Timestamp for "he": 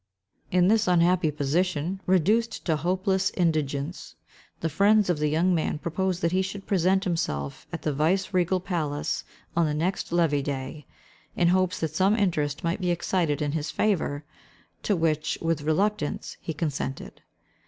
6.31-6.41, 16.41-16.51